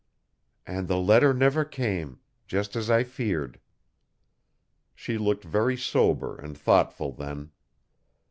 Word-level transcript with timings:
'And 0.65 0.87
the 0.87 0.97
letter 0.97 1.31
never 1.31 1.63
came 1.63 2.19
just 2.47 2.75
as 2.75 2.89
I 2.89 3.03
feared.' 3.03 3.59
She 4.95 5.19
looked 5.19 5.43
very 5.43 5.77
sober 5.77 6.35
and 6.39 6.57
thoughtful 6.57 7.11
then. 7.11 7.51